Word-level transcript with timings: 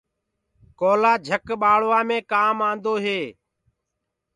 ڪوئيِلو 0.79 1.13
جھڪ 1.27 1.45
بآݪوآ 1.61 1.99
مي 2.07 2.17
ڪآن 2.31 2.55
آندو 2.69 2.93
هي۔ 3.03 3.19